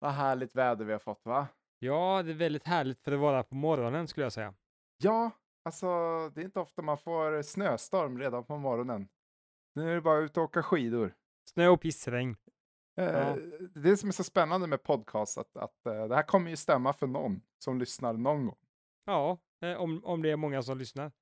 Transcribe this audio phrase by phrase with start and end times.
[0.00, 1.48] Vad härligt väder vi har fått va?
[1.78, 4.54] Ja, det är väldigt härligt för att vara på morgonen skulle jag säga.
[5.02, 5.30] Ja,
[5.64, 5.86] alltså
[6.34, 9.08] det är inte ofta man får snöstorm redan på morgonen.
[9.74, 11.14] Nu är det bara ut och åka skidor.
[11.50, 12.36] Snö och pissregn.
[13.00, 13.36] Eh, Ja.
[13.74, 16.92] Det som är så spännande med podcast att, att eh, det här kommer ju stämma
[16.92, 18.58] för någon som lyssnar någon gång.
[19.04, 21.12] Ja, eh, om, om det är många som lyssnar.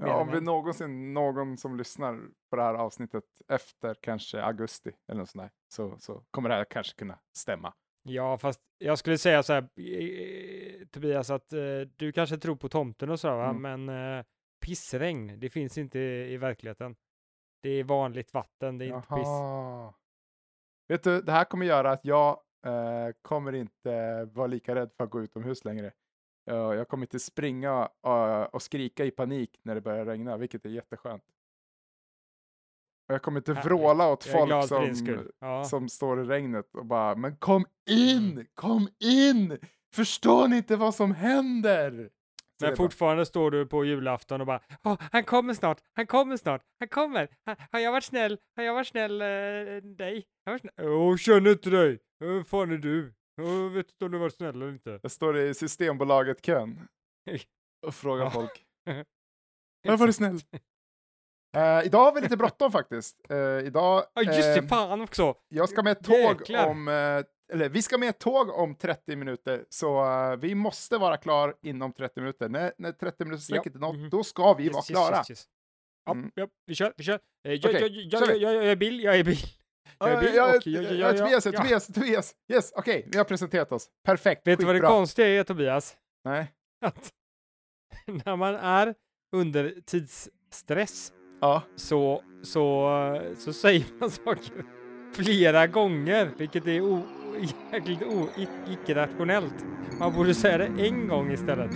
[0.00, 0.44] Ja, om vi en.
[0.44, 2.20] någonsin någon som lyssnar
[2.50, 6.54] på det här avsnittet efter kanske augusti eller något sånt där, så, så kommer det
[6.54, 7.74] här kanske kunna stämma.
[8.06, 12.68] Ja, fast jag skulle säga så här, eh, Tobias, att eh, du kanske tror på
[12.68, 13.48] tomten och så, va?
[13.50, 13.84] Mm.
[13.84, 14.24] men eh,
[14.66, 16.96] pissregn, det finns inte i, i verkligheten.
[17.62, 19.26] Det är vanligt vatten, det är inte piss.
[19.26, 19.94] Jaha.
[20.88, 25.04] Vet du, det här kommer göra att jag eh, kommer inte vara lika rädd för
[25.04, 25.92] att gå utomhus längre.
[26.44, 30.64] Ja, jag kommer inte springa eh, och skrika i panik när det börjar regna, vilket
[30.64, 31.24] är jätteskönt.
[33.14, 35.28] Jag kommer inte vråla åt Jag folk som.
[35.40, 35.64] Ja.
[35.64, 39.58] som står i regnet och bara “men kom in, kom in!
[39.94, 42.10] Förstår ni inte vad som händer?”
[42.60, 46.36] Men bara, fortfarande står du på julafton och bara Åh, han kommer snart, han kommer
[46.36, 47.28] snart, han kommer.
[47.46, 48.38] Ha, har jag varit snäll?
[48.56, 50.24] Har jag varit snäll eh, dig?
[50.44, 50.88] Har jag varit snäll?
[50.88, 51.98] Åh, känner inte dig.
[52.20, 53.14] Vem fan är du?
[53.36, 54.98] Jag vet inte om du var snäll eller inte.
[55.02, 56.88] Jag står i Systembolaget-kön
[57.86, 58.64] och frågar folk
[59.84, 60.40] “men var du snäll?”
[61.54, 63.16] Eh, idag har vi lite bråttom faktiskt.
[63.30, 65.34] Eh, idag, Ja, just det, eh, fan också.
[65.48, 66.66] jag ska med ett tåg Jäklar.
[66.68, 66.88] om,
[67.52, 70.04] eller vi ska med ett tåg om 30 minuter, så
[70.40, 72.48] vi måste vara klar inom 30 minuter.
[72.48, 74.10] När, när 30 minuters Ja, är nått, mhm.
[74.10, 75.16] då ska vi vara Yes, yes, klara.
[75.18, 75.44] yes, yes.
[76.06, 76.30] Ja, Mm.
[76.34, 77.20] ja, vi kör, vi kör.
[77.42, 79.38] Jag, Okej, jag, jag, jag, jag, jag är bil, jag är bil.
[79.98, 81.52] Jag är Ja, bil ja, och ja, jag- jag- ja, jag- Tobias, ja.
[81.52, 82.34] Tobias, Tobias.
[82.52, 83.88] Yes, okej, vi har presenterat oss.
[84.04, 85.96] Perfekt, Vet du vad det konstiga är Tobias?
[86.24, 86.52] Nej.
[86.86, 87.12] Att
[88.24, 88.94] när man är
[89.36, 91.12] under tidsstress
[91.44, 91.62] Ja.
[91.76, 92.90] så, så,
[93.38, 94.64] så säger man saker
[95.14, 97.02] flera gånger, vilket är o,
[97.72, 98.28] jäkligt o,
[98.70, 99.64] icke-rationellt.
[99.98, 101.70] Man borde säga det en gång istället.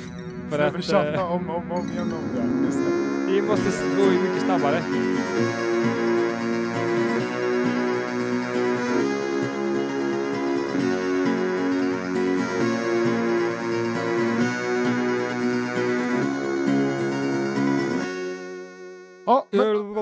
[0.51, 2.67] För För vi att tjatar eh, om, om, om igen om det.
[2.67, 3.33] Just det.
[3.33, 4.83] det måste gå mycket snabbare.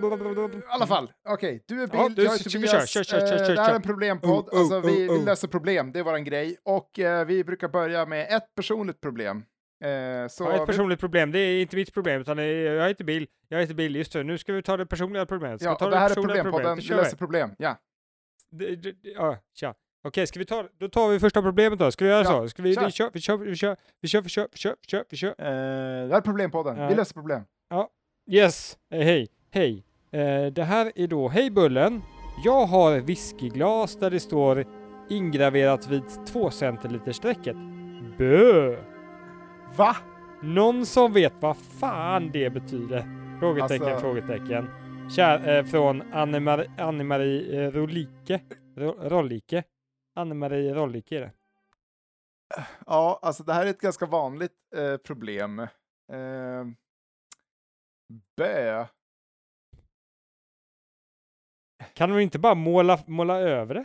[0.04, 2.70] I alla fall, okej, du är bil, Ja, du, jag är vi Tobias.
[2.70, 2.86] köra?
[2.86, 3.76] Kör, kör, kör, eh, kör, det här är kör.
[3.76, 5.24] en problempodd, Oh, alltså oh, vi, oh, vi oh.
[5.24, 6.56] löser problem, det är våran grej.
[6.62, 9.44] Och eh, vi brukar börja med ett personligt problem.
[9.84, 12.74] Eh, så har ett vi- personligt problem, det är inte mitt problem, utan det är,
[12.74, 15.60] jag heter Bill, jag heter Bill, just det, nu ska vi ta det personliga problemet.
[15.60, 17.50] Ska ja, vi ta och det här är problempodden, vi kör löser problem.
[17.58, 17.76] Ja.
[18.50, 19.74] Det- det- det- Ja, tja.
[20.04, 21.90] Okej, ska vi ta, då tar vi första problemet då.
[21.90, 22.48] Ska vi göra Ja, så?
[22.48, 22.84] Ska vi, kör.
[22.84, 25.16] vi kör, vi kör, vi kör, vi kör, vi kör, vi kör, vi kör, vi
[25.16, 25.28] kör.
[25.28, 26.90] Eh, det här är problempodden, vi Ja.
[26.96, 27.42] löser problem.
[28.30, 29.85] Yes, eh, hej, hej.
[30.16, 32.02] Eh, det här är då, hej Bullen.
[32.44, 34.64] Jag har whiskyglas där det står
[35.10, 37.56] ingraverat vid 2 centiliter strecket.
[38.18, 38.76] Bö!
[39.76, 39.96] Va?
[40.42, 43.04] Någon som vet vad fan det betyder?
[43.40, 44.68] Frågetecken, Alltså- frågetecken.
[45.16, 48.40] Kär, eh, från Anne-Marie Anne eh, Rolike.
[48.76, 49.64] Ro, Rollike.
[50.14, 51.30] Anne-Marie Rollike är det.
[52.86, 55.58] Ja, alltså det här är ett ganska vanligt eh, problem.
[56.12, 56.64] Eh,
[58.36, 58.84] bö.
[61.96, 63.84] Kan de inte bara måla, måla över det?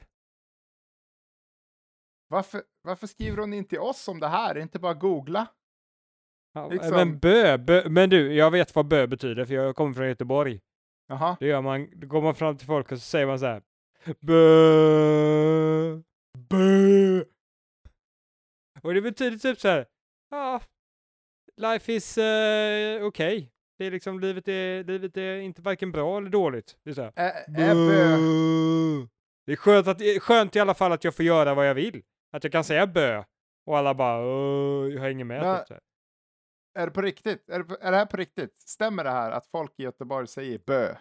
[2.27, 4.57] Varför, varför skriver hon in till oss om det här?
[4.57, 5.47] Inte bara googla?
[6.53, 9.93] Ja, Liksom- Men bö, bö, men du, jag vet vad bö betyder för jag kommer
[9.93, 10.59] från Göteborg.
[11.07, 11.37] Jaha.
[11.39, 13.61] Det gör man, då går man fram till folk och så säger man så här.
[14.19, 16.01] Bö,
[16.49, 17.23] bö.
[18.81, 19.85] Och det betyder typ så här.
[20.29, 20.61] Ja,
[21.57, 23.47] life is uh, okay.
[23.81, 26.77] Det är liksom, livet är, livet är inte varken bra eller dåligt.
[26.83, 27.11] Det är så här.
[27.15, 27.45] Ä-.
[29.45, 32.03] Det är skönt, att, skönt i alla fall att jag får göra vad jag vill.
[32.31, 33.23] Att jag kan säga bö.
[33.65, 35.41] Och alla bara, "Åh, jag hänger med.
[35.41, 35.77] Men- typ.
[36.79, 37.49] Är det på riktigt?
[37.49, 38.61] Är det, är det här på riktigt?
[38.61, 40.95] Stämmer det här att folk i Göteborg säger bö?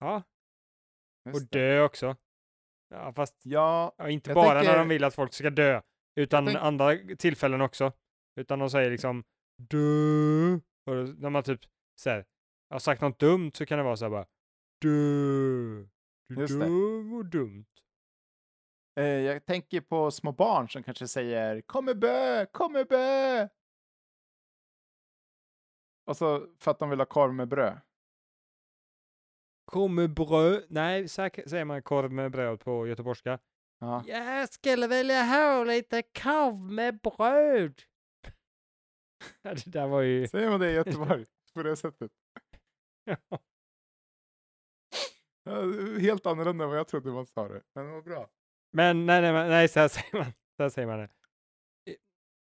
[0.00, 0.22] Ja,
[1.28, 2.16] Just och dö också.
[2.94, 5.80] Ja, fast Ja, ja, inte bara tänker- när de vill att folk ska dö.
[6.16, 7.92] Utan tänk- andra tillfällen också.
[8.40, 9.24] Utan de säger liksom
[9.70, 10.58] dö.
[10.88, 11.60] Och när man typ
[12.00, 12.24] säger,
[12.70, 14.26] har sagt något dumt så kan det vara så här bara.
[14.80, 15.88] Du
[16.34, 16.66] är Just det.
[16.66, 17.66] dum och dumt.
[19.00, 23.48] eh, jag tänker på små barn som kanske säger kommer bö, kommer bö.
[26.06, 27.80] Och så för att de vill ha korv med bröd.
[29.64, 30.66] Korv med bröd.
[30.68, 33.38] Nej, så här säger man korv med bröd på göteborgska.
[33.80, 34.04] Ja.
[34.06, 37.82] Jag skulle vilja ha lite korv med bröd.
[39.42, 40.26] Det där var ju...
[40.28, 42.10] Säger man det i Göteborg på det sättet?
[45.44, 45.62] Ja,
[46.00, 47.62] helt annorlunda än vad jag trodde man sa det.
[47.74, 48.28] Men vad bra.
[48.72, 50.32] Men nej, nej, nej, så här säger man.
[50.56, 51.04] Så här säger man det.
[51.04, 51.96] Eh,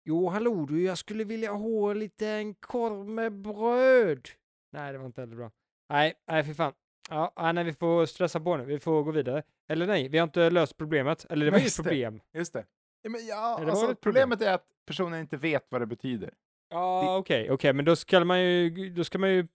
[0.05, 4.29] Jo, hallå du, jag skulle vilja ha lite en korv med bröd.
[4.71, 5.51] Nej, det var inte heller bra.
[5.89, 6.73] Nej, nej, för fan.
[7.09, 8.65] Ja, nej, vi får stressa på nu.
[8.65, 9.43] Vi får gå vidare.
[9.67, 11.25] Eller nej, vi har inte löst problemet.
[11.29, 11.83] Eller det var ju ett just det.
[11.83, 12.21] problem.
[12.33, 12.65] Just det.
[13.01, 14.29] Ja, men ja, det var alltså, ett problem.
[14.29, 16.33] problemet är att personen inte vet vad det betyder.
[16.73, 19.47] Ja, okej, okej, men då ska man ju, då ska man ju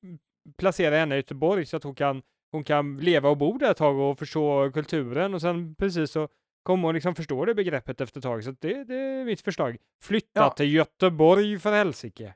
[0.56, 2.23] placera henne i Göteborg så att hon kan,
[2.53, 6.29] hon kan leva och bo där ett tag och förstå kulturen och sen precis så
[6.62, 8.44] kommer hon liksom förstå det begreppet efter ett tag.
[8.44, 9.76] Så det, det är mitt förslag.
[10.03, 10.50] Flytta Ja.
[10.50, 12.35] till Göteborg för helsike.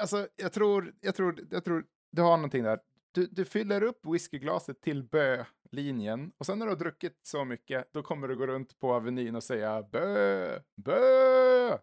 [0.00, 2.78] Alltså, jag tror, jag tror, jag tror du har någonting där.
[3.14, 7.92] Du, du fyller upp whiskyglaset till bö-linjen och sen när du har druckit så mycket,
[7.92, 11.78] då kommer du gå runt på Avenyn och säga bö, bö.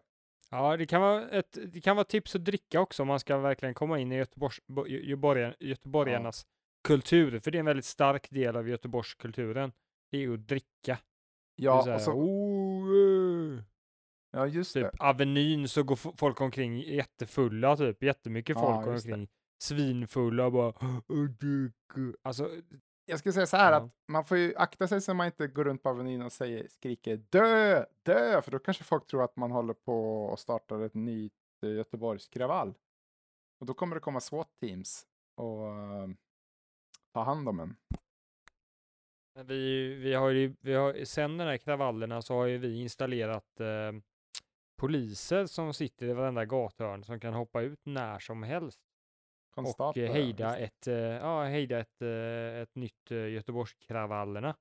[0.50, 3.38] Ja, det kan vara ett det kan vara tips att dricka också om man ska
[3.38, 6.46] verkligen komma in i Göteborgs, bo- Gö- göteborgaren- göteborgarnas
[6.88, 7.38] kultur.
[7.40, 9.72] För det är en väldigt stark del av Göteborgskulturen.
[10.10, 10.98] Det är ju att dricka.
[11.56, 13.62] Det Ja, så här, och så, "Oh, eh."
[14.32, 14.90] ja, just det.
[14.90, 18.02] Typ Avenyn så går folk omkring jättefulla typ.
[18.02, 19.12] Jättemycket Ja, folk går just det.
[19.12, 19.28] omkring
[19.62, 20.74] svinfulla och bara.
[22.22, 22.50] Alltså,
[23.10, 23.78] Jag skulle säga så här Ja.
[23.78, 26.68] att man får ju akta sig så man inte går runt på Avenyn och säger,
[26.68, 30.94] skriker dö, dö, för då kanske folk tror att man håller på och startar ett
[30.94, 32.74] nytt eh, Göteborgskravall.
[33.60, 36.08] Och då kommer det komma SWAT-teams och eh,
[37.12, 37.76] ta hand om en.
[39.46, 43.60] vi, vi har ju, vi har, sen den här kravallerna så har ju vi installerat
[43.60, 43.92] eh,
[44.78, 48.80] poliser som sitter i varenda gathörn som kan hoppa ut när som helst
[49.50, 54.56] och Konstaplar, eh, hejda ett, eh, ja, hejda ett, eh, ett nytt eh, Göteborgskravallerna.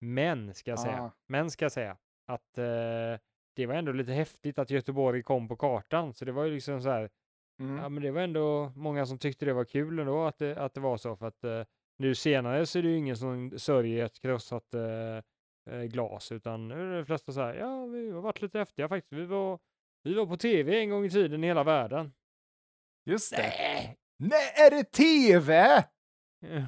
[0.00, 1.10] Men, ska jag säga, Ah.
[1.26, 1.96] men ska jag säga
[2.26, 3.18] att eh,
[3.56, 6.14] det var ändå lite häftigt att Göteborg kom på kartan.
[6.14, 7.10] Så det var ju liksom så här,
[7.60, 7.76] Mm.
[7.76, 10.74] ja men det var ändå många som tyckte det var kul ändå att det, att
[10.74, 11.16] det var så.
[11.16, 11.64] För att eh,
[11.98, 15.16] nu senare så är det ju ingen som sörjer ett krossat eh,
[15.74, 18.88] eh, glas, utan nu är det flesta så här, ja vi har varit lite häftiga
[18.88, 19.12] faktiskt.
[19.12, 19.58] Vi var,
[20.02, 22.12] vi var på tv en gång i tiden i hela världen.
[23.04, 23.42] Just det.
[23.42, 23.98] Nej!
[24.28, 25.84] Nej, är det tv?
[26.40, 26.66] Ja.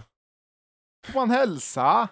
[1.07, 2.09] Får man hälsa?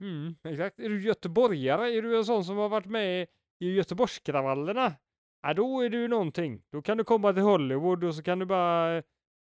[0.00, 0.80] Mm, exakt.
[0.80, 1.90] Är du göteborgare?
[1.90, 3.26] Är du en sån som har varit med
[3.58, 4.94] i Göteborgskravallerna?
[5.42, 6.62] Ja, då är du någonting.
[6.70, 9.02] Då kan du komma till Hollywood och så kan du bara...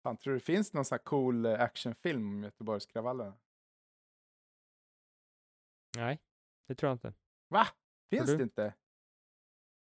[0.03, 3.33] Fan, tror du det finns någon sån här cool eh, actionfilm om Göteborgskravallerna?
[5.97, 6.19] Nej,
[6.67, 7.13] det tror jag inte.
[7.49, 7.67] Va?
[8.09, 8.73] Finns det inte?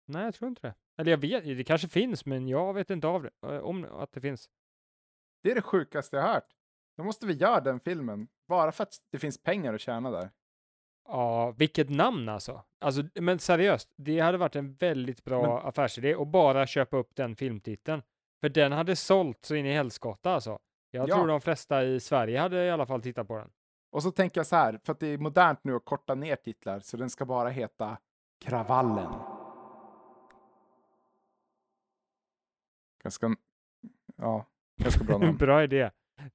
[0.07, 0.75] Nej, jag tror inte det.
[0.97, 4.11] Eller jag vet, det kanske finns, men jag vet inte av det, eh, om att
[4.11, 4.49] det finns.
[5.41, 6.47] Det är det sjukaste jag hört.
[6.97, 8.27] Då måste vi göra den filmen.
[8.47, 10.29] Bara för att det finns pengar att tjäna där.
[11.07, 12.63] Ja, vilket namn alltså.
[12.79, 17.15] Alltså, men seriöst, det hade varit en väldigt bra Men- affärsidé att bara köpa upp
[17.15, 18.01] den filmtiteln.
[18.41, 20.59] För den hade sålt så in i helskotta alltså.
[20.91, 21.15] Jag Ja.
[21.15, 23.49] tror de flesta i Sverige hade i alla fall tittat på den.
[23.91, 26.35] Och så tänker jag så här, för att det är modernt nu att korta ner
[26.35, 27.97] titlar, så den ska bara heta
[28.39, 29.13] Kravallen.
[33.03, 33.35] Ganska,
[34.15, 34.45] ja,
[34.83, 35.37] ganska bra namn.
[35.39, 35.89] bra idé.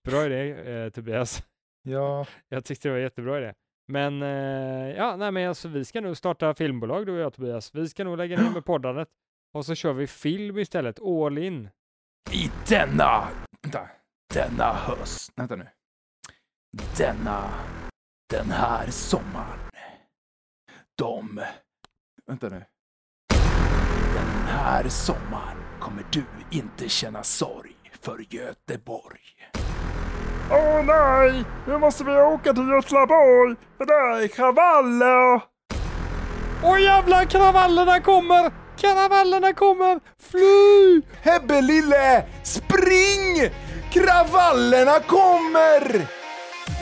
[0.04, 1.42] Bra idé, eh, Tobias.
[1.82, 3.54] ja, Jag tyckte det var jättebra idé.
[3.88, 7.74] Men eh, ja, nej, men alltså, vi ska nog starta filmbolag du och jag Tobias.
[7.74, 9.08] Vi ska nog lägga ner med poddandet
[9.52, 11.68] och så kör vi film istället, all in.
[12.32, 13.28] I denna,
[13.62, 13.88] vänta,
[14.34, 15.66] denna höst, vänta nu.
[16.98, 17.50] Denna,
[18.30, 19.58] den här sommaren.
[20.98, 21.40] De,
[22.26, 22.64] vänta nu.
[24.14, 27.73] Den här sommaren kommer du inte känna sorg
[28.04, 29.20] för Göteborg.
[30.50, 35.40] Åh nej, nu måste vi åka till Göteborg, för där är kravaller.
[36.64, 38.52] Åh jävlar, kravallerna kommer!
[38.76, 40.00] Kravallerna kommer!
[40.18, 41.02] Fly!
[41.22, 43.50] Hebbe lille, spring!
[43.90, 46.06] Kravallerna kommer!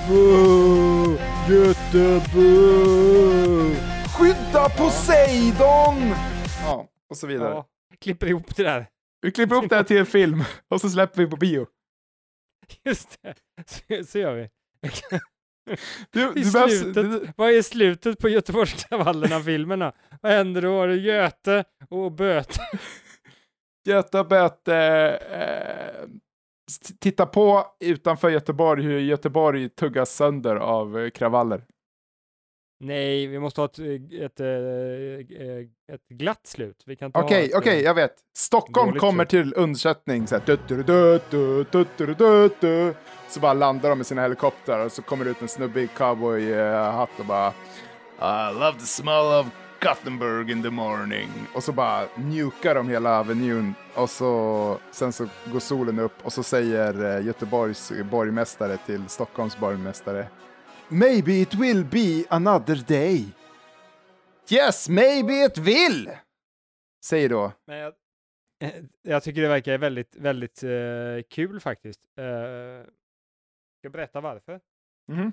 [0.08, 1.18] Boo!
[1.48, 2.96] Göteborg!
[4.18, 6.14] Skydda Poseidon!
[6.64, 7.54] Ja, och så vidare.
[7.54, 7.66] Ja,
[8.00, 8.86] klipper ihop det där.
[9.22, 11.66] Vi klipper upp det här till en film och så släpper vi på bio.
[12.84, 13.34] Just det,
[13.66, 14.48] så, så gör vi.
[16.10, 19.92] Du, du behövs, slutet, du, vad är slutet på Göteborgskravallerna-filmerna?
[20.22, 20.82] Vad händer då?
[20.82, 22.64] Är det Göte och böter?
[23.84, 24.76] Göta Böte,
[25.30, 26.08] eh,
[27.00, 31.64] titta på utanför Göteborg hur Göteborg tuggas sönder av eh, kravaller.
[32.84, 36.84] Nej, vi måste ha ett, eh, ett, eh, ett, eh, ett glatt slut.
[36.86, 38.14] Okej, okej, okay, okay, jag vet.
[38.36, 39.28] Stockholm kommer slut.
[39.28, 40.26] till undsättning.
[40.26, 42.94] Så, här, dutturu, dutturu, dutturu, dutturu,
[43.28, 45.88] så bara landar de med sina helikoptrar och så kommer det ut en snubbe i
[45.88, 47.48] cowboyhatt och bara
[48.18, 49.46] I love the smell of
[49.80, 51.28] Gothenburg in the morning.
[51.54, 56.32] Och så bara mjukar de hela Avenyn och så, sen så går solen upp och
[56.32, 60.26] så säger Göteborgs borgmästare till Stockholms borgmästare
[60.92, 63.34] Maybe it will be another day.
[64.50, 66.10] Yes, maybe it will!
[67.04, 67.52] Säger då.
[67.66, 67.94] Men jag,
[68.64, 72.04] eh, jag tycker det verkar väldigt, väldigt eh, kul faktiskt.
[72.04, 74.60] Uh, ska jag berätta varför?
[75.12, 75.32] Mhm.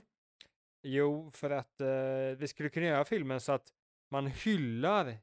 [0.83, 3.67] Jo, för att eh, vi skulle kunna göra filmen så att
[4.11, 5.17] man hyllar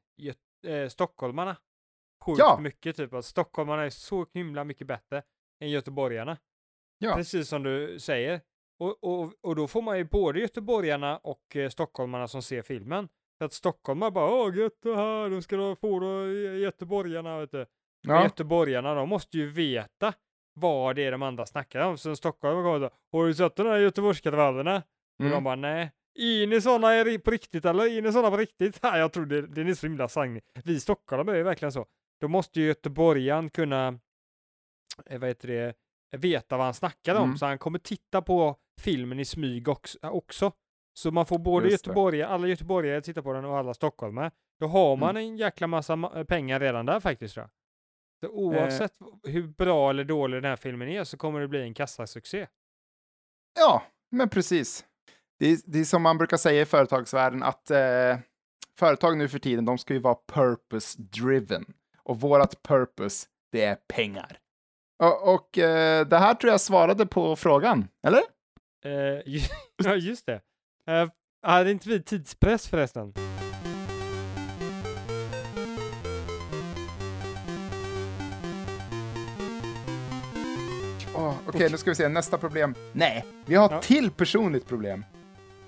[0.66, 1.56] eh, stockholmarna
[2.24, 2.58] sjukt Ja.
[2.60, 2.96] mycket.
[2.96, 5.22] Typ att stockholmarna är så himla mycket bättre
[5.60, 6.38] än göteborgarna.
[6.98, 7.14] Ja.
[7.14, 8.40] Precis som du säger.
[8.78, 13.08] Och, och, och då får man ju både göteborgarna och eh, stockholmarna som ser filmen.
[13.38, 17.40] För att stockholmare bara åh gött det här, då ska du få då eh, göteborgarna
[17.40, 17.66] vet du.
[18.08, 18.22] Ja.
[18.22, 20.12] göteborgarna, de måste ju veta
[20.54, 21.98] vad det är de andra snackar om.
[21.98, 24.76] Så Stockholm kommer och har du sett de här göteborgskravallerna?
[24.76, 25.44] Och de Mm.
[25.44, 25.92] bara nej.
[26.18, 27.96] Är ni såna är på riktigt eller?
[27.98, 28.80] Är ni såna på riktigt?
[28.82, 30.40] Nej, jag tror det, det är så himla sang.
[30.64, 31.86] Vi stockholmare är verkligen så.
[32.20, 33.98] Då måste ju göteborgaren kunna,
[35.06, 35.74] eh, vad heter det,
[36.16, 37.24] veta vad han snackar om.
[37.24, 37.36] Mm.
[37.36, 39.68] Så han kommer titta på filmen i smyg
[40.02, 40.52] också.
[40.98, 44.30] Så man får både göteborgare, alla göteborgare tittar på den och alla stockholmare.
[44.60, 45.22] Då har man Mm.
[45.22, 47.50] en jäkla massa ma- pengar redan där faktiskt tror jag.
[48.30, 48.92] Så oavsett
[49.28, 52.46] hur bra eller dålig den här filmen är så kommer det bli en kassasuccé.
[53.58, 54.84] Ja, men precis.
[55.38, 58.16] Det är, det är som man brukar säga i företagsvärlden att eh,
[58.78, 61.64] företag nu för tiden, de ska ju vara purpose driven.
[62.02, 64.38] Och vårat purpose, det är pengar.
[65.02, 68.22] Och, och eh, det här tror jag svarade på frågan, eller?
[68.86, 69.22] Eh,
[69.84, 70.40] ja, just det.
[70.90, 71.08] Eh,
[71.42, 73.12] hade inte vi tidspress förresten?
[81.14, 82.74] Åh, Okej, nu ska vi se, nästa problem.
[82.92, 83.80] Nej, vi har Ja.
[83.80, 85.04] till personligt problem.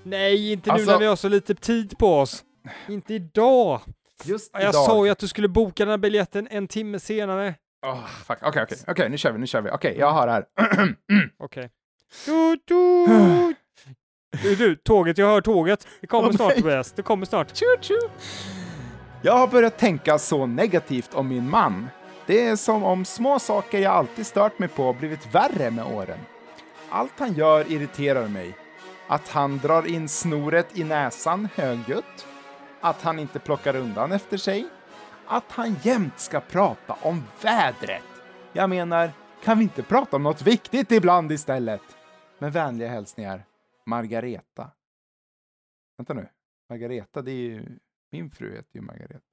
[0.03, 2.43] Nej, inte nu Alltså- när vi har så lite tid på oss.
[2.87, 3.81] Inte idag.
[4.23, 7.55] Just Jag sa ju att du skulle boka den här biljetten en timme senare.
[8.25, 8.37] Fuck.
[8.41, 9.69] Okej, okej, okej, nu kör vi, nu kör vi.
[9.71, 10.45] Okej, jag har här.
[11.37, 11.69] Okej.
[12.25, 13.05] Du, du.
[14.43, 15.87] du, du, tåget, jag hör tåget.
[16.01, 16.55] Det kommer snart.
[16.55, 17.55] Tobias, det kommer snart.
[17.55, 17.97] Tju, tju.
[19.21, 21.87] Jag har börjat tänka så negativt om min man.
[22.25, 26.19] Det är som om små saker jag alltid stört mig på blivit värre med åren.
[26.89, 28.57] Allt han gör irriterar mig.
[29.07, 32.27] Att han drar in snoret i näsan högljutt.
[32.81, 34.67] Att han inte plockar undan efter sig.
[35.27, 38.03] Att han jämt ska prata om vädret.
[38.53, 39.11] Jag menar,
[39.43, 41.81] kan vi inte prata om något viktigt ibland istället?
[42.39, 43.43] Med vänliga hälsningar,
[43.85, 44.71] Margareta.
[45.97, 46.29] Vänta nu.
[46.69, 47.79] Margareta, det är ju...
[48.11, 49.25] Min fru heter ju Margareta.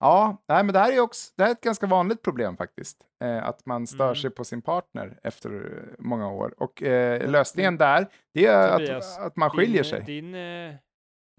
[0.00, 3.06] Ja, nej, men det här är också det här är ett ganska vanligt problem faktiskt.
[3.20, 4.16] Eh, att man stör Mm.
[4.16, 6.62] sig på sin partner efter eh, många år.
[6.62, 10.02] Och eh, lösningen där, det är Tobias, att, att man skiljer din, sig.
[10.04, 10.74] Din eh,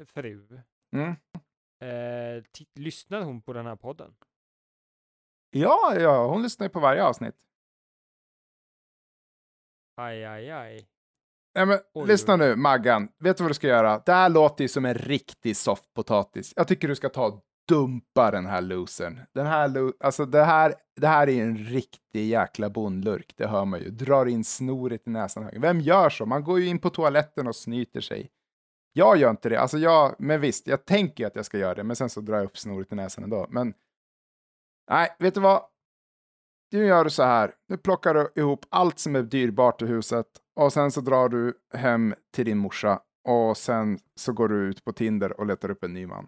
[0.06, 0.62] fru,
[0.96, 1.10] Mm.
[1.84, 2.44] eh,
[2.75, 4.16] lyssnar hon på den här podden?
[5.50, 7.36] Ja, ja, hon lyssnar ju på varje avsnitt.
[10.00, 10.86] Aj, aj, aj.
[11.56, 13.10] Nej, men, Oj, lyssna nu, Maggan.
[13.20, 14.01] Vet du vad du ska göra?
[14.06, 16.53] Det här låter ju som en riktig softpotatis.
[16.56, 19.20] Jag tycker du ska ta och dumpa den här losern.
[19.34, 23.65] Den här, lo- alltså det här, det här är en riktig jäkla bondlurk, det hör
[23.65, 23.89] man ju.
[23.89, 25.50] Drar in snoret i näsan.
[25.53, 26.25] Vem gör så?
[26.25, 28.32] Man går ju in på toaletten och snyter sig.
[28.94, 29.60] Jag gör inte det.
[29.60, 32.38] Alltså jag, men visst, jag tänker att jag ska göra det, men sen så drar
[32.38, 33.48] jag upp snoret i näsan ändå.
[33.50, 33.74] Men
[34.91, 35.62] nej, vet du vad?
[36.72, 37.52] Nu gör du så här.
[37.68, 41.54] Nu plockar du ihop allt som är dyrbart i huset och sen så drar du
[41.74, 45.84] hem till din morsa och sen så går du ut på Tinder och letar upp
[45.84, 46.28] en ny man.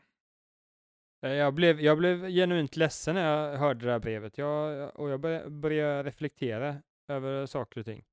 [1.25, 4.37] Eh, jag blev, jag blev genuint ledsen när jag hörde det här brevet.
[4.37, 5.21] Jag, och jag
[5.51, 6.75] började, reflektera
[7.07, 8.03] över saker och ting.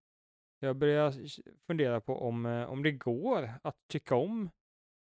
[0.60, 1.28] Jag började
[1.66, 4.50] fundera på om, eh, om det går att tycka om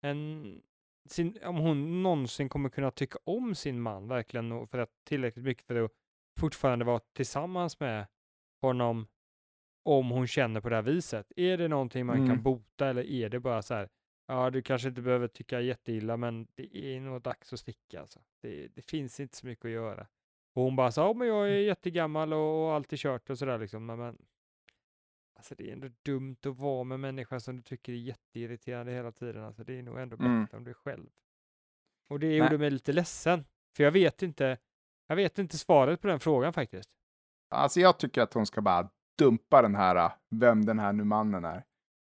[0.02, 0.62] en,
[1.09, 5.45] sin, om hon någonsin kommer kunna tycka om sin man verkligen och för att tillräckligt
[5.45, 5.93] mycket för att
[6.40, 8.06] fortfarande vara tillsammans med
[8.61, 9.06] honom
[9.85, 11.32] om hon känner på det här viset.
[11.37, 12.42] Är det någonting man kan Mm.
[12.42, 13.88] bota eller är det bara så här
[14.26, 18.20] Ja, du kanske inte behöver tycka jätteilla, men det är nog dags att sticka alltså.
[18.42, 20.06] Det, det finns inte så mycket att göra.
[20.54, 23.59] Och hon bara sa, ja men jag är jättegammal och, och alltid kört och sådär
[23.59, 23.87] liksom.
[23.87, 24.18] Men, men
[25.37, 29.12] alltså det är ändå dumt att vara med människor som du tycker är jätteirriterande hela
[29.12, 29.44] tiden.
[29.44, 30.47] Alltså det är nog ändå bättre Mm.
[30.52, 31.09] om du är själv.
[32.09, 32.59] Och det gjorde Nej.
[32.59, 33.44] mig lite ledsen.
[33.76, 34.59] För jag vet inte,
[35.11, 36.90] jag vet inte svaret på den frågan faktiskt.
[37.55, 41.05] Alltså jag tycker att hon ska bara dumpa den här, äh, vem den här nu
[41.05, 41.64] mannen är.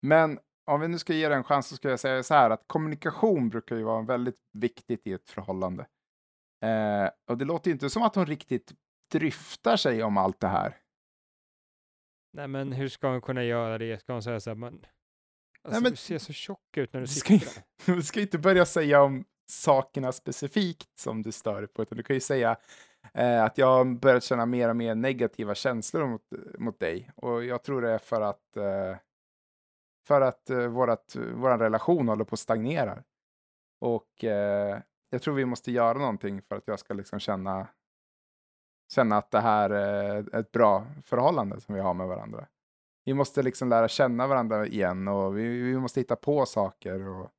[0.01, 0.39] Men
[0.71, 2.63] om vi nu ska ge det en chans så ska jag säga så här att
[2.67, 5.87] kommunikation brukar ju vara väldigt viktigt i ett förhållande.
[6.63, 8.73] Eh, och det låter ju inte som att hon riktigt
[9.11, 10.77] dryftar sig om allt det här.
[12.33, 13.99] Nej men hur ska hon kunna göra det?
[13.99, 14.85] Ska hon säga så här, men
[15.63, 17.51] alltså, men- du ser så tjock ut när du ska sitter ju-
[17.85, 17.95] där.
[17.95, 22.03] Du ska inte börja säga om sakerna specifikt som du stör dig på, utan du
[22.03, 22.57] kan ju säga
[23.17, 26.21] eh, att jag har börjat känna mer och mer negativa känslor mot,
[26.57, 27.11] mot dig.
[27.15, 28.97] Och jag tror det är för att, eh,
[30.07, 33.03] för att eh, vårat, vår relation håller på att stagnera.
[33.81, 37.67] Och eh, jag tror vi måste göra någonting för att jag ska liksom känna,
[38.93, 42.47] känna att det här är ett bra förhållande som vi har med varandra.
[43.05, 47.07] Vi måste liksom lära känna varandra igen och vi, vi måste hitta på saker.
[47.07, 47.31] Och,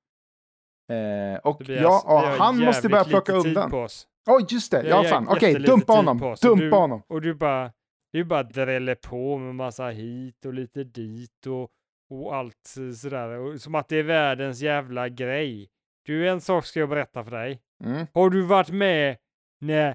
[0.95, 3.89] eh, och, ja, har han måste börja plocka undan.
[4.29, 4.89] Oj, just det.
[4.89, 5.29] Ja, fan.
[5.29, 6.19] Okej, jättelite dumpa tid honom.
[6.19, 7.03] på Dumpa du- honom.
[7.09, 7.73] Och du bara,
[8.13, 11.71] du bara dräller på med massa hit och lite dit och,
[12.11, 13.29] och allt sådär.
[13.29, 15.69] Och, som att det är världens jävla grej.
[16.07, 17.61] Du, en sak ska jag berätta för dig.
[17.85, 18.07] Mm.
[18.15, 19.17] Har du varit med
[19.61, 19.95] när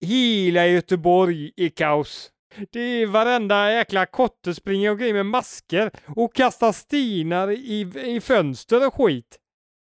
[0.00, 2.30] hela Göteborg är kaos?
[2.70, 8.86] Det är varenda jäkla kotte springer omkring med masker och kastar stenar i, i fönster
[8.86, 9.38] och skit.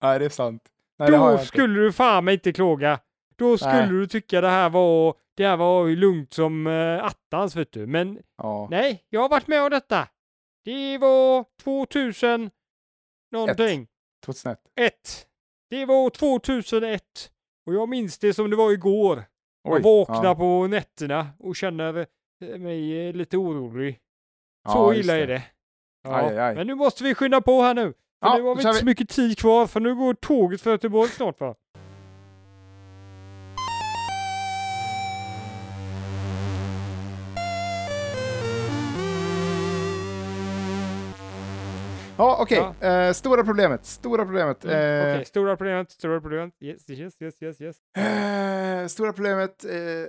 [0.03, 0.61] Nej, det är sant.
[0.99, 2.99] Nej, Då skulle du fan mig inte klaga.
[3.35, 3.89] Då skulle Nej.
[3.89, 7.87] du tycka det här var, det här var ju lugnt som uh, attans vet du.
[7.87, 8.67] Men Ja.
[8.71, 10.07] nej, jag har varit med om detta.
[10.65, 12.49] Det var 2000
[13.31, 13.87] någonting.
[14.25, 14.59] 2001.
[14.79, 15.27] Ett.
[15.69, 17.03] Det var 2001.
[17.65, 19.17] Och jag minns det som det var igår.
[19.17, 19.73] Oj.
[19.73, 20.35] Jag vaknar ja.
[20.35, 21.97] på nätterna och känner
[22.41, 23.99] eh, mig eh, lite orolig.
[24.65, 25.43] Ja, Så illa är det.
[26.03, 26.55] Ja, Aj, aj.
[26.55, 27.93] Men nu måste vi skynda på här nu.
[27.93, 28.79] För Ja, nu har vi inte vi.
[28.79, 31.55] så mycket tid kvar för nu går tåget för Göteborg snart va?
[42.23, 42.89] Ja, okej.
[42.89, 43.85] Eh, stora problemet.
[43.85, 44.65] Stora problemet.
[44.65, 46.53] Mm, Eh, Okej, stora problemet, stora problemet.
[46.61, 47.77] Yes, yes, yes, yes, yes.
[47.97, 49.63] eh, stora problemet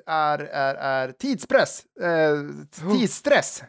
[0.06, 1.84] är, är, är tidspress.
[2.00, 2.38] Eh,
[2.92, 3.62] tidsstress.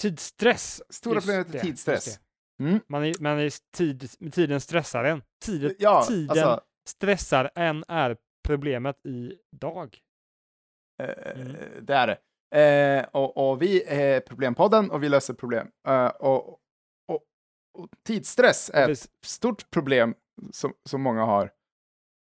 [0.00, 0.82] Tidsstress.
[0.94, 2.18] Stora Just problemet är tidsstress.
[2.60, 2.80] Mm.
[2.88, 5.22] Man är, man är tid, tiden stressar en.
[5.44, 9.98] Tiden, Ja, tiden alltså, stressar en är problemet idag.
[11.02, 11.56] eh, Mm.
[11.82, 12.18] det är det.
[12.56, 15.66] Eh, och, och vi är Problempodden och vi löser problem.
[15.88, 16.58] Eh, och,
[17.74, 20.14] och tidsstress är ett stort problem
[20.52, 21.52] som, som många har.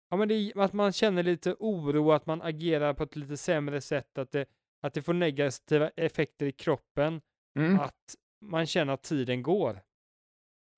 [0.10, 3.38] Ja, men det är att man känner lite oro, att man agerar på ett lite
[3.38, 4.46] sämre sätt, att det,
[4.82, 7.22] att det får negativa effekter i kroppen,
[7.58, 7.80] Mm.
[7.80, 9.82] att man känner att tiden går.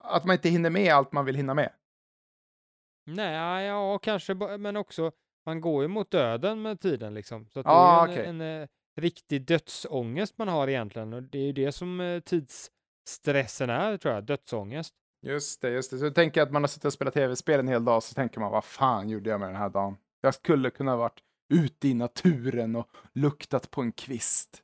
[0.04, 1.74] Att man inte hinner med allt man vill hinna med.
[3.06, 5.12] Nej, ja, kanske, men också,
[5.46, 7.48] man går ju mot döden med tiden liksom.
[7.50, 8.30] Så att Ja, det är ju okej.
[8.30, 12.20] en, en eh, riktig dödsångest man har egentligen, och det är ju det som eh,
[13.08, 14.94] tidsstressen är, tror jag, dödsångest.
[15.22, 15.98] Just det, just det.
[15.98, 18.40] Så du tänker att man har suttit och spelat tv-spel en hel dag, så tänker
[18.40, 19.98] man vad fan gjorde jag med den här dagen?
[20.22, 21.20] Jag skulle kunna ha varit
[21.54, 24.64] ute i naturen och luktat på en kvist.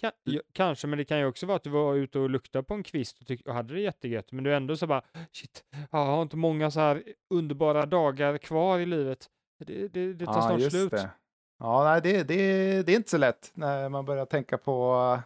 [0.00, 2.74] Ja, kanske, men det kan ju också vara att du var ute och luktade på
[2.74, 6.22] en kvist och, och hade det jättegött, men du ändå så bara shit, jag har
[6.22, 7.02] inte många så här
[7.34, 9.26] underbara dagar kvar i livet.
[9.64, 10.90] Det, det, det tar Ja, snart slut.
[10.90, 11.10] det.
[11.58, 15.18] Ja, nej, det, det, det är inte så lätt när man börjar tänka på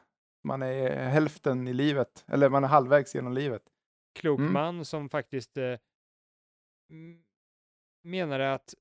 [0.45, 3.63] man är hälften i livet, eller man är halvvägs genom livet.
[4.21, 4.53] Klok Mm.
[4.53, 5.79] man som faktiskt eh,
[8.03, 8.75] menade att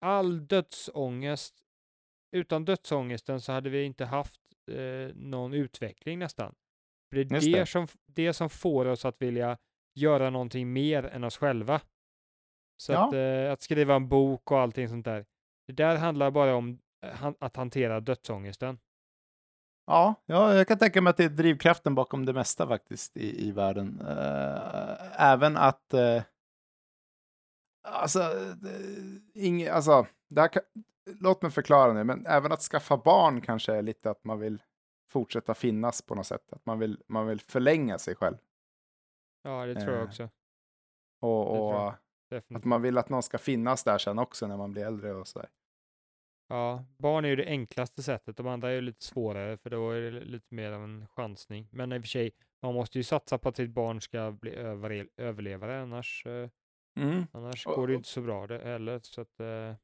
[0.00, 1.54] all dödsångest,
[2.36, 6.54] utan dödsångesten så hade vi inte haft eh, någon utveckling nästan.
[7.10, 7.66] För det är det, det.
[7.66, 9.58] Som, det som får oss att vilja
[9.94, 11.80] göra någonting mer än oss själva.
[12.82, 13.08] Så Ja.
[13.08, 15.26] att, eh, att skriva en bok och allting sånt där.
[15.66, 18.78] Det där handlar bara om eh, han, att hantera dödsångesten.
[19.90, 23.48] Ja, ja, jag kan tänka mig att det är drivkraften bakom det mesta faktiskt i,
[23.48, 24.00] i världen.
[24.00, 25.94] Eh, även att...
[25.94, 26.22] Uh,
[27.82, 30.62] alltså, uh, ing, alltså det här kan,
[31.20, 34.62] låt mig förklara nu, men även att skaffa barn kanske är lite att man vill
[35.10, 36.52] fortsätta finnas på något sätt.
[36.52, 38.36] Att man vill, man vill förlänga sig själv.
[39.42, 40.28] Ja, det tror jag Eh, också.
[41.20, 41.94] Och, och
[42.28, 42.42] jag.
[42.54, 45.28] att man vill att någon ska finnas där sen också när man blir äldre och
[45.28, 45.48] sådär.
[46.48, 48.36] Ja, barn är ju det enklaste sättet.
[48.36, 51.68] De andra är ju lite svårare för då är det lite mer av en chansning.
[51.72, 52.30] Men i och för sig,
[52.62, 56.48] man måste ju satsa på att sitt barn ska bli över, överlevare annars, eh,
[57.32, 59.00] annars Och- går det ju inte så bra det heller.
[59.02, 59.74] Så att, eh,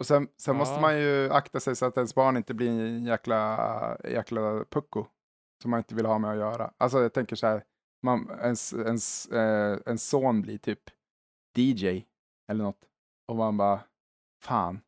[0.00, 0.80] Och sen, sen måste Ja.
[0.80, 5.06] man ju akta sig så att ens barn inte blir en jäkla, jäkla pucko
[5.62, 6.72] som man inte vill ha med att göra.
[6.78, 7.64] Alltså jag tänker så här,
[8.02, 10.80] man, ens, ens, eh, ens son blir typ
[11.56, 12.04] DJ
[12.50, 12.88] eller något
[13.28, 13.80] och man bara,
[14.42, 14.80] fan,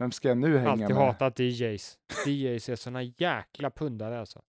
[0.00, 0.96] vem ska jag nu hänga alltid med?
[0.96, 1.98] hatat DJs.
[2.26, 4.42] DJs är såna jäkla pundare alltså.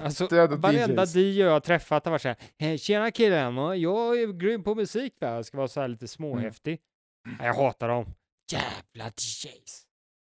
[0.00, 1.14] Alltså, Döda varenda DJs.
[1.16, 5.14] DJ jag har träffat har varit såhär, "Hej, tjena killen, jag är grym på musik
[5.20, 5.28] va?
[5.34, 6.80] Jag ska vara så här lite småhäftig.
[7.26, 8.14] Nej, Jag hatar dem.
[8.52, 9.82] Jävla DJs.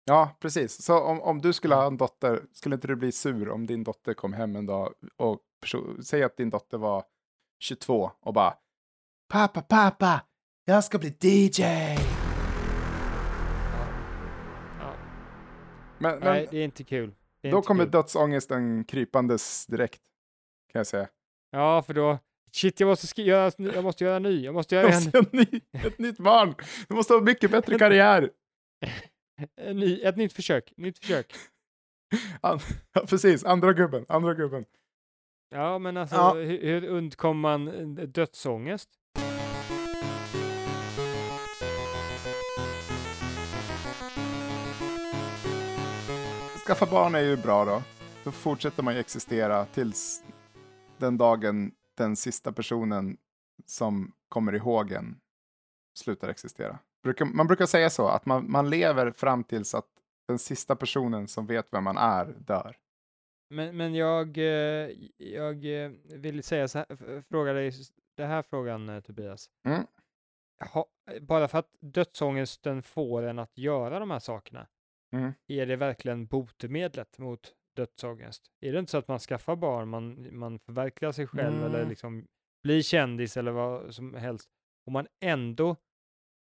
[0.04, 0.82] Ja, precis.
[0.82, 3.84] Så om, om du skulle ha en dotter, skulle inte du bli sur om din
[3.84, 5.40] dotter kom hem en dag och
[6.02, 7.04] säg att din dotter var
[7.62, 8.54] 22 och bara
[9.32, 10.20] Pappa, pappa,
[10.64, 11.62] jag ska bli DJ!
[15.98, 17.14] Men, men nej, det är inte kul.
[17.42, 17.90] Är då inte kommer kul.
[17.90, 20.02] dödsångesten krypandes direkt,
[20.72, 21.08] kan jag säga.
[21.50, 22.18] Ja, för då,
[22.52, 24.44] Shit, jag måste, göra, jag måste göra ny.
[24.44, 26.54] Jag måste göra Jag en, måste ha en ny, ett nytt barn.
[26.88, 28.30] Du måste ha en mycket bättre karriär.
[29.56, 30.72] en ny, ett nytt försök.
[30.76, 31.34] Nytt försök.
[32.40, 32.60] An-
[33.08, 34.64] precis, andra gubben, andra gubben.
[35.50, 36.34] Ja, men alltså Ja.
[36.34, 38.90] hur, undkommer man dödsångest?
[46.66, 47.82] Skaffa barn är ju bra då.
[48.24, 50.24] Då fortsätter man ju existera tills
[50.98, 53.16] den dagen den sista personen
[53.66, 55.20] som kommer ihåg en
[55.98, 56.78] slutar existera.
[57.34, 59.86] Man brukar säga så, att man, man lever fram tills att
[60.28, 62.76] den sista personen som vet vem man är dör.
[63.50, 67.72] Men, men jag, eh, jag eh, vill säga så här, fråga dig
[68.16, 69.50] den här frågan eh, Tobias.
[69.66, 69.86] Mm.
[70.72, 70.86] Ha,
[71.20, 74.66] bara för att dödsångesten får en att göra de här sakerna,
[75.18, 75.32] Mm.
[75.48, 78.42] är det verkligen botemedlet mot dödsångest?
[78.60, 81.88] Är det inte så att man skaffar barn, man, man förverkligar sig själv eller Mm.
[81.88, 82.26] liksom
[82.62, 84.48] blir kändis eller vad som helst,
[84.86, 85.76] och man ändå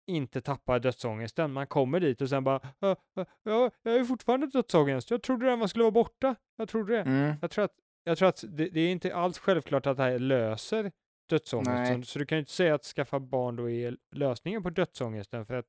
[0.07, 1.53] inte tappar dödsångesten.
[1.53, 5.11] Man kommer dit och sen bara, "Ja, ja, ja, jag är fortfarande dödsångest.
[5.11, 6.35] Jag trodde den skulle vara borta.
[6.57, 7.01] Jag trodde det.
[7.01, 7.35] Mm.
[7.43, 10.19] Jag tror att, jag tror att det, det är inte alls självklart att det här
[10.19, 10.93] löser
[11.29, 11.97] dödsångesten.
[12.01, 12.05] Nej.
[12.05, 15.47] Så du kan ju inte säga att skaffa barn då är lösningen på dödsångesten.
[15.47, 15.67] För att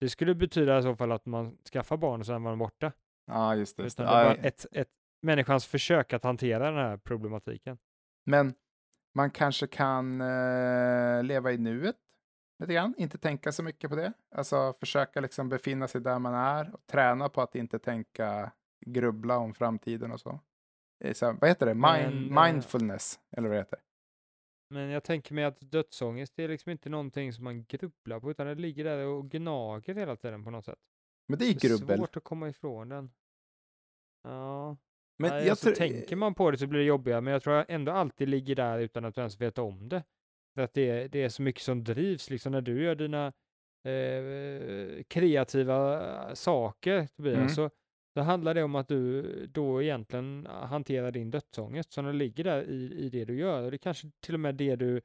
[0.00, 2.92] det skulle betyda i så fall att man skaffar barn och sen var de borta.
[3.26, 3.82] Ja, just det.
[3.82, 4.02] Just det.
[4.02, 4.88] Utan det Ja, ett, ett
[5.22, 7.78] människans försök att hantera den här problematiken.
[8.26, 8.54] Men
[9.14, 11.96] man kanske kan eh, leva i nuet
[12.58, 14.12] lite grann, inte tänka så mycket på det.
[14.34, 18.52] Alltså försöka liksom befinna sig där man är och träna på att inte tänka,
[18.86, 20.40] grubbla om framtiden och så.
[21.04, 21.74] Är så här, vad heter det?
[21.74, 23.78] Mind, eh, mindfulness, eller vad det heter.
[24.72, 28.46] Men jag tänker mig att dödsångest är liksom inte någonting som man grubblar på utan
[28.46, 30.78] det ligger där och gnager hela tiden på något sätt.
[31.28, 31.98] Men det är Det är grubbel.
[31.98, 33.10] svårt att komma ifrån den.
[34.24, 34.76] Ja.
[35.18, 37.42] Men Nej, jag alltså, tror- tänker man på det så blir det jobbigare, men jag
[37.42, 40.02] tror jag ändå alltid ligger där utan att ens vet om det.
[40.54, 43.26] För att det är, det är så mycket som drivs, liksom när du gör dina
[43.84, 47.48] eh, kreativa saker, Tobias, Mm.
[47.48, 47.70] så,
[48.14, 52.62] så handlar det om att du då egentligen hanterar din dödsångest, så den ligger där
[52.62, 53.62] i, i det du gör.
[53.62, 54.96] Och det är kanske till och med det du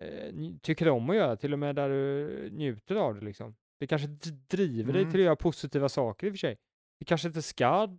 [0.00, 3.20] eh, tycker om att göra, till och med där du njuter av det.
[3.24, 3.54] Liksom.
[3.80, 4.08] Det kanske
[4.48, 5.12] driver dig Mm.
[5.12, 6.56] till att göra positiva saker i och för sig.
[6.98, 7.96] Det kanske inte ska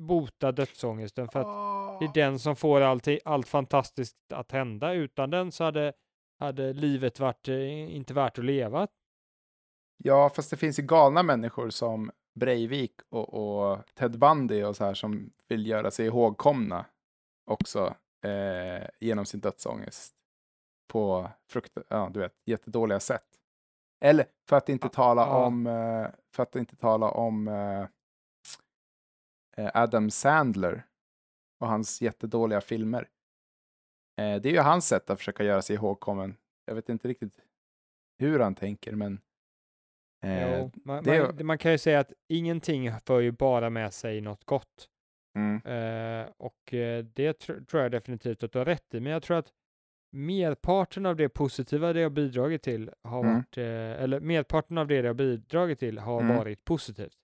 [0.00, 4.92] bota dödsångesten för att det är den som får allting, allt fantastiskt att hända.
[4.92, 5.92] Utan den så hade,
[6.38, 8.88] hade livet varit eh, inte värt att leva.
[10.04, 14.84] Ja, fast det finns ju galna människor som Breivik och, och Ted Bundy och så
[14.84, 16.86] här som vill göra sig ihågkomna
[17.44, 17.94] också
[18.24, 20.14] eh, genom sin dödsångest
[20.88, 23.26] på frukt, ja, du vet, jättedåliga sätt.
[24.00, 27.86] Eller för att inte tala om, eh, för att inte tala om eh,
[29.56, 30.86] eh, Adam Sandler
[31.60, 33.08] och hans jättedåliga filmer.
[34.16, 36.36] Det är ju hans sätt att försöka göra sig ihågkommen.
[36.64, 37.40] Jag vet inte riktigt
[38.18, 39.20] hur han tänker, men
[40.26, 44.20] Jo, man, det- man, man kan ju säga att ingenting för ju bara med sig
[44.20, 44.88] något gott.
[45.38, 49.00] mm, Eh, och eh, det tr- tror jag definitivt att du har rätt i.
[49.00, 49.52] Men jag tror att
[50.12, 53.34] merparten av det positiva det har bidragit till har Mm.
[53.34, 56.36] varit, eh, eller merparten av det det har bidragit till har Mm.
[56.36, 57.16] varit positivt.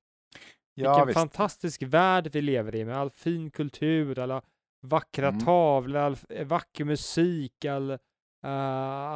[0.75, 1.19] ja, Vilken visst.
[1.19, 4.43] fantastisk värld vi lever i med all fin kultur, alla
[4.83, 5.41] vackra Mm.
[5.41, 8.51] tavlor, all f- vacker musik, all, eh,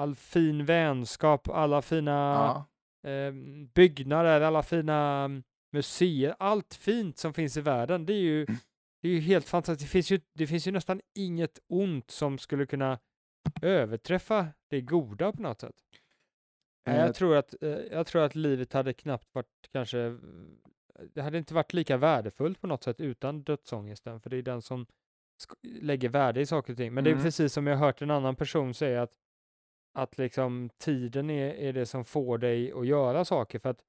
[0.01, 2.67] all fin vänskap, alla fina Ja.
[3.05, 3.33] Eh,
[3.75, 8.07] byggnader, alla fina mm, museer, allt fint som finns i världen.
[8.07, 8.57] Det är ju, Mm.
[9.03, 9.89] det är ju helt fantastiskt.
[9.91, 12.99] Det finns ju, det finns ju nästan inget ont som skulle kunna
[13.63, 15.75] överträffa det goda på något sätt.
[16.89, 20.15] Eh, Jag tror, att, eh, jag tror att livet hade knappt varit kanske, eh,
[21.15, 24.63] det hade inte varit lika värdefullt på något sätt utan dödsångesten, för det är den
[24.63, 24.87] som
[25.63, 26.95] lägger värde i saker och ting.
[26.95, 27.25] Men det är Mm.
[27.25, 29.13] precis som jag hört en annan person säga att,
[29.95, 33.59] att liksom tiden är, är det som får dig att göra saker.
[33.59, 33.81] För att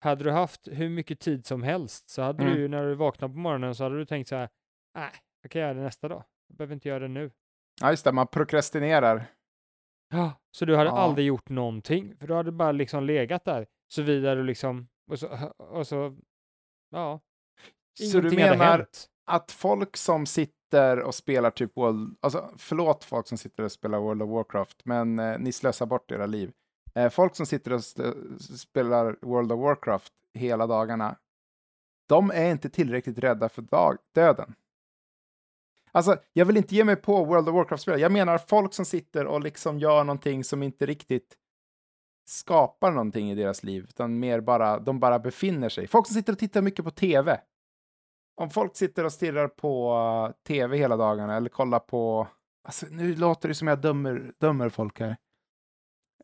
[0.00, 2.54] hade du haft hur mycket tid som helst så hade Mm.
[2.56, 4.48] du när du vaknar på morgonen så hade du tänkt så här,
[4.94, 5.10] nej,
[5.42, 6.24] jag kan göra det nästa dag.
[6.48, 7.30] Jag behöver inte göra det nu.
[7.80, 9.24] ja, just det, man prokrastinerar.
[10.10, 10.98] Ja, så du hade Ja.
[10.98, 15.52] aldrig gjort någonting, för du hade bara liksom legat där, såvida du liksom, och så,
[15.58, 16.16] och så
[16.90, 17.20] ja,
[18.10, 18.86] Så du menar
[19.26, 23.98] att folk som sitter och spelar typ World, alltså förlåt folk som sitter och spelar
[23.98, 26.52] World of Warcraft, men eh, ni slösar bort era liv.
[26.94, 27.84] Eh, folk som sitter och
[28.40, 31.16] spelar World of Warcraft hela dagarna,
[32.08, 34.54] de är inte tillräckligt rädda för dag- döden.
[35.92, 38.00] Alltså, jag vill inte ge mig på World of Warcraft-spel.
[38.00, 41.36] Jag menar folk som sitter och liksom gör någonting som inte riktigt
[42.24, 45.86] skapar någonting i deras liv, utan mer bara, de bara befinner sig.
[45.86, 47.40] Folk som sitter och tittar mycket på tv.
[48.42, 49.92] Om folk sitter och stirrar på
[50.28, 52.28] uh, tv hela dagarna eller kollar på
[52.64, 55.16] Alltså, nu låter det som jag dömer, dömer folk här.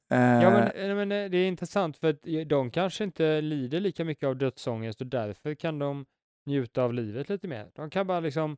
[0.09, 3.41] Ja, Eh, men, eh, men eh, det är intressant för att eh, de kanske inte
[3.41, 6.07] lider lika mycket av dödsångest och därför kan de
[6.47, 7.71] njuta av livet lite mer.
[7.75, 8.57] De kan bara liksom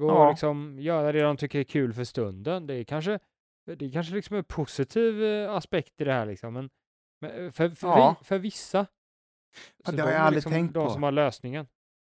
[0.00, 0.24] gå Ja.
[0.24, 2.66] och liksom göra det de tycker är kul för stunden.
[2.66, 3.18] Det är kanske,
[3.66, 6.54] det är kanske liksom en positiv eh, aspekt i det här liksom.
[6.54, 6.70] Men,
[7.20, 8.16] men eh, för, för, Ja.
[8.22, 8.78] för vissa.
[8.78, 10.92] Ja, så det har de jag aldrig liksom tänkt de på.
[10.92, 11.66] som har lösningen.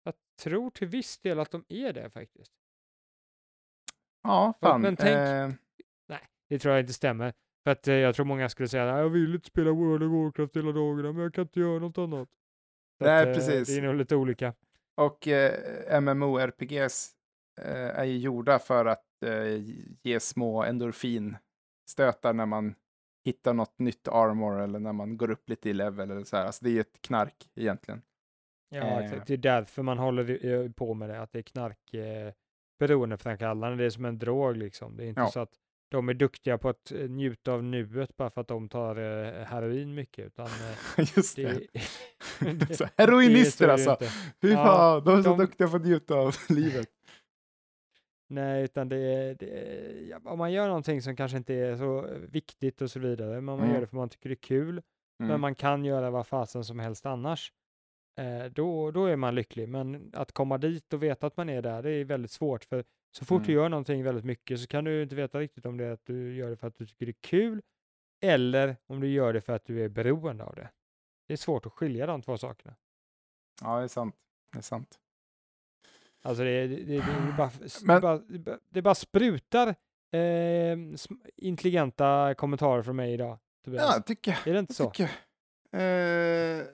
[0.05, 2.53] Jag tror till viss del att de är det faktiskt.
[4.23, 4.81] ja, Men- fan.
[4.81, 5.51] men tänk- eh,
[6.49, 7.33] Det tror jag inte stämmer.
[7.65, 10.11] För att eh, jag tror många skulle säga att jag vill inte spela World of
[10.12, 12.29] Warcraft hela dagarna, men jag kan inte göra något annat.
[12.99, 13.69] Så Nej, att, eh, precis.
[13.69, 14.55] Det är nog lite olika.
[14.95, 17.19] och eh, MMORPGs eh,
[17.62, 19.62] är ju gjorda för att eh,
[20.03, 22.75] ge små endorfinstötar när man
[23.25, 26.47] hittar något nytt armor eller när man går upp lite i level eller så här.
[26.47, 28.03] Alltså det är ju ett knark egentligen.
[28.69, 28.99] Ja, Eh.
[28.99, 29.27] exakt.
[29.27, 32.33] Det är därför man håller eh, på med det, att det är knark eh,
[32.79, 33.77] beroendeframkallande.
[33.77, 34.97] Det är som en drog liksom.
[34.97, 35.31] Det är inte Ja.
[35.31, 35.53] så att
[35.91, 39.45] de är duktiga på att eh, njuta av nuet bara för att de tar eh,
[39.45, 41.67] heroin mycket, utan eh, Just det, det.
[42.79, 43.97] det, heroinister det alltså.
[44.43, 46.88] Fy Ja, fan, de är så de- duktiga på att njuta av livet.
[48.33, 52.07] Nej, utan det är, det är om man gör någonting som kanske inte är så
[52.29, 53.73] viktigt och så vidare, men man Mm.
[53.73, 54.83] gör det för man tycker det är kul,
[55.18, 55.40] men Mm.
[55.40, 57.53] man kan göra vad fasen som helst annars,
[58.21, 59.68] eh, då, då är man lycklig.
[59.68, 62.64] Men att komma dit och veta att man är där, det är väldigt svårt.
[62.64, 63.62] För så fort du Mm.
[63.62, 66.35] gör någonting väldigt mycket så kan du inte veta riktigt om det är att du
[66.35, 67.62] gör det för att du tycker det är kul,
[68.23, 70.71] eller om du gör det för att du är beroende av det.
[71.27, 72.75] Det är svårt att skilja de två sakerna.
[73.62, 74.16] Ja, det är sant.
[74.53, 74.99] Det är sant.
[76.24, 77.50] Alltså det, det, det, det, bara,
[77.85, 78.20] Men- bara,
[78.70, 79.68] det bara- sprutar
[80.12, 80.76] eh,
[81.37, 83.38] intelligenta kommentarer från mig idag.
[83.64, 83.82] Tobias.
[83.85, 84.90] Ja, jag tycker är det inte så?
[84.90, 85.11] Tycker.
[85.80, 86.64] Eh,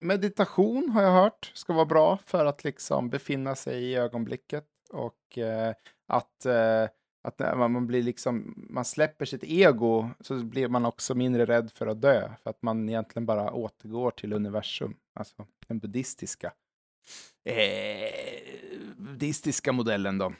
[0.00, 5.38] meditation har jag hört ska vara bra för att liksom befinna sig i ögonblicket och
[5.38, 5.74] eh,
[6.08, 6.84] att, eh,
[7.24, 11.44] att när man man blir liksom, man släpper sitt ego så blir man också mindre
[11.46, 16.52] rädd för att dö för att man egentligen bara återgår till universum, alltså den buddhistiska
[17.44, 18.10] eh,
[18.96, 20.32] buddhistiska modellen då.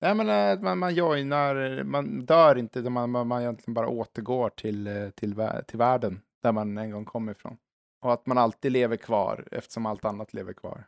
[0.00, 4.50] Nej, men eh, man, man joinar, man dör inte, man, man, man egentligen bara återgår
[4.50, 5.34] till, eh, till,
[5.66, 7.56] till världen där man en gång kom ifrån.
[8.02, 10.84] Och att man alltid lever kvar eftersom allt annat lever kvar.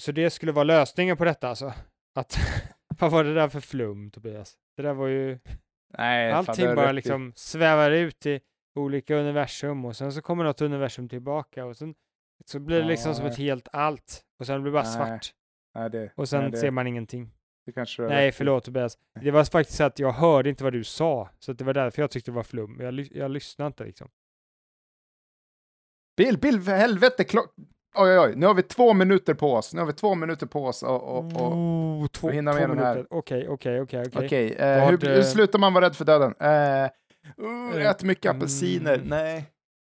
[0.00, 1.72] Så det skulle vara lösningen på detta alltså?
[2.14, 2.38] Att,
[3.00, 4.54] vad var det där för flum Tobias?
[4.76, 5.38] Det där var ju,
[5.98, 8.40] Nej, fan, allting är bara i- liksom svävar ut i
[8.74, 11.94] olika universum och sen så kommer något universum tillbaka och sen
[12.44, 15.32] så blir det liksom som ett helt allt och sen blir det bara svart
[15.74, 17.30] Nej, det, och sen nej, det, ser man ingenting.
[17.98, 18.98] Nej, förlåt Tobias.
[19.20, 22.02] Det var faktiskt så att jag hörde inte vad du sa, så det var därför
[22.02, 22.80] jag tyckte det var flum.
[22.80, 24.08] Jag, jag lyssnade inte liksom.
[26.16, 27.24] Bill, Bill, för helvete!
[27.24, 27.54] Klock...
[27.94, 29.74] Oj, oj, oj, nu har vi två minuter på oss.
[29.74, 31.52] Nu har vi två minuter på oss och, och, och...
[31.52, 33.06] Oh, två, och hinna med den här.
[33.10, 34.52] Okej, okej, okej, okej.
[34.52, 36.34] Eh, hur, eh, slutar man vara rädd för döden?
[36.40, 36.90] Eh,
[37.76, 38.94] uh, ät mycket apelsiner?
[38.94, 39.08] mm.
[39.08, 39.44] Nej.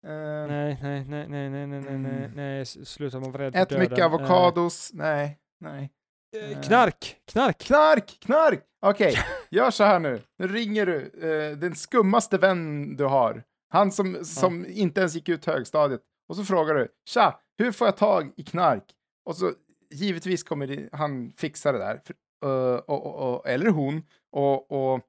[0.06, 0.12] Eh,
[0.48, 2.30] Nej, nej, nej, nej, nej, nej, nej, nej, Mm.
[2.34, 4.90] nej, s- sluta man vara ät mycket avokados?
[4.94, 5.90] Nej, nej.
[6.36, 6.60] Eh, Eh.
[6.60, 7.58] knark, knark!
[7.58, 8.64] Knark, knark!
[8.86, 9.14] Okej,
[9.50, 10.20] gör så här nu.
[10.38, 13.42] Nu ringer du eh, den skummaste vän du har.
[13.72, 16.00] Han som, som inte ens gick ut högstadiet.
[16.28, 18.84] Och så frågar du, tja, hur får jag tag i knark?
[19.24, 19.52] Och så
[19.94, 22.00] givetvis kommer det, han fixa det där.
[22.44, 24.02] Eh, och, och, och, eller hon.
[24.32, 25.00] Och, och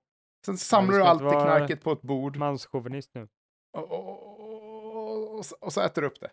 [0.46, 2.38] sen samlar du allt knarket på ett bord.
[2.38, 3.28] Manschauvinist nu.
[3.78, 3.92] Och,
[5.42, 6.32] och, och, så- äter du upp det.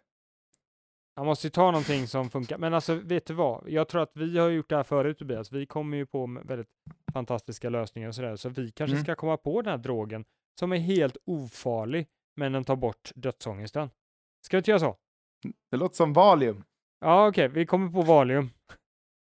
[1.17, 2.59] Man måste ju ta någonting som funkar.
[2.59, 3.69] Men alltså, vet du vad?
[3.71, 5.53] Jag tror att vi har gjort det här förut Tobias.
[5.53, 6.69] Vi kommer ju på väldigt
[7.13, 8.37] fantastiska lösningar och sådär.
[8.37, 9.05] Så vi kanske Mm.
[9.05, 10.25] ska komma på den här drogen
[10.61, 13.91] som är helt ofarlig, men den tar bort dödsångesten.
[14.47, 14.97] Ska vi inte göra så?
[15.71, 16.65] Det låter som Valium.
[17.01, 18.51] Ja, okej, vi kommer på Valium.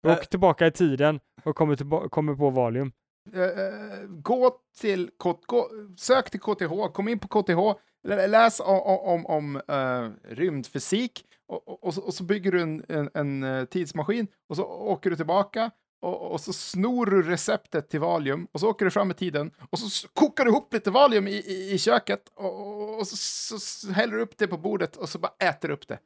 [0.02, 0.16] Vi Eh.
[0.16, 2.92] åker tillbaka i tiden och kommer, kommer på Valium.
[3.34, 8.80] Eh, eh, gå till, KTH, gå, sök till KTH, kom in på KTH, läs om,
[8.80, 13.66] om, om uh, rymdfysik och, och, och, så, och så bygger du en, en, en
[13.66, 18.60] tidsmaskin och så åker du tillbaka och, och så snor du receptet till Valium och
[18.60, 21.72] så åker du fram i tiden och så kokar du ihop lite Valium i, i,
[21.74, 25.32] i köket och, och, så, så häller du upp det på bordet och så bara
[25.38, 25.98] äter du upp det.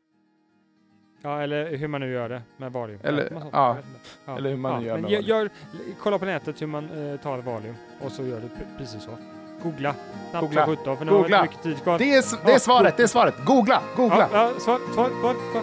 [1.22, 3.00] Ja, eller hur man nu gör det med Valium.
[3.02, 3.88] Eller- ja, inte.
[4.26, 5.28] Ja, eller hur man nu gör men med Valium.
[5.28, 5.50] gör,
[6.02, 9.10] kolla på nätet hur man eh, tar Valium och så gör du pre- precis så.
[9.62, 9.94] Googla.
[10.30, 10.66] Snabbt Googla.
[11.04, 11.48] Googla.
[11.98, 13.34] Det är, det är Ja, svaret, det är svaret.
[13.44, 14.28] Googla, googla!
[14.32, 15.62] Ja, ja, svar, svar, svar, svar.